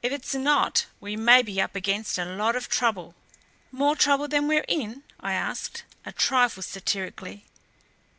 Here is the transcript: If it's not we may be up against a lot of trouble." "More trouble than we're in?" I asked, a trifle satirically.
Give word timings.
If 0.00 0.12
it's 0.12 0.34
not 0.34 0.86
we 0.98 1.14
may 1.14 1.42
be 1.42 1.60
up 1.60 1.76
against 1.76 2.16
a 2.16 2.24
lot 2.24 2.56
of 2.56 2.70
trouble." 2.70 3.14
"More 3.70 3.94
trouble 3.96 4.26
than 4.26 4.48
we're 4.48 4.64
in?" 4.66 5.02
I 5.20 5.34
asked, 5.34 5.84
a 6.06 6.12
trifle 6.12 6.62
satirically. 6.62 7.44